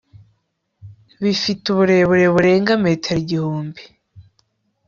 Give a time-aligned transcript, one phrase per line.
[1.23, 3.83] bifite uburebure burenga metero igihubi